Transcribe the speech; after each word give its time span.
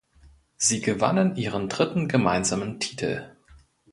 Sie 0.57 0.81
gewannen 0.81 1.35
ihren 1.35 1.69
dritten 1.69 2.07
gemeinsamen 2.07 2.79
Titel. 2.79 3.35